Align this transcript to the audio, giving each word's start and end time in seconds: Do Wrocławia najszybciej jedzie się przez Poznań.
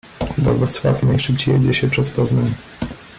Do 0.37 0.53
Wrocławia 0.55 1.07
najszybciej 1.07 1.53
jedzie 1.53 1.73
się 1.73 1.89
przez 1.89 2.09
Poznań. 2.09 2.53